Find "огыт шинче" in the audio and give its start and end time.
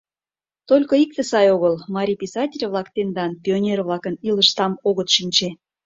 4.89-5.49